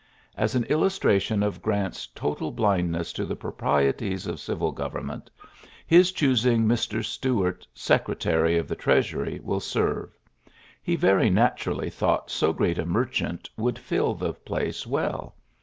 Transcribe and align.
As 0.35 0.55
an 0.55 0.63
illustra 0.63 1.43
of 1.45 1.61
Grant's 1.61 2.07
total 2.07 2.49
blindness 2.51 3.13
to 3.13 3.23
the 3.23 3.35
:*ieties 3.35 4.25
of 4.25 4.39
civil 4.39 4.71
government, 4.71 5.29
his 5.85 6.09
ing 6.43 6.65
Mr. 6.65 7.05
Stewart 7.05 7.67
Secretary 7.71 8.57
of 8.57 8.67
the 8.67 8.75
ury 9.05 9.39
will 9.43 9.59
serve. 9.59 10.17
He 10.81 10.95
very 10.95 11.29
naturally 11.29 11.91
^ht 11.91 12.31
so 12.31 12.51
great 12.51 12.79
a 12.79 12.85
merchant 12.87 13.47
would 13.55 13.77
fill 13.77 14.17
lace 14.49 14.87
well. 14.87 15.35